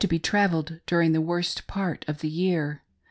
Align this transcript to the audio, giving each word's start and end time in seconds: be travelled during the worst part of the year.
be 0.09 0.17
travelled 0.17 0.79
during 0.87 1.11
the 1.11 1.21
worst 1.21 1.67
part 1.67 2.03
of 2.07 2.21
the 2.21 2.27
year. 2.27 2.81